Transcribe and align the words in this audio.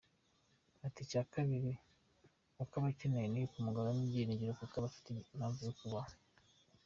Ati 0.85 0.99
“Icya 1.05 1.21
kabiri 1.33 1.71
aba 2.61 2.77
akeneye 2.91 3.27
ni 3.29 3.39
ukumugaruramo 3.47 4.01
ibyiringiro 4.05 4.53
kuko 4.61 4.75
afite 4.89 5.07
impamvu 5.33 5.59
yo 5.67 5.73
kubaho. 5.79 6.11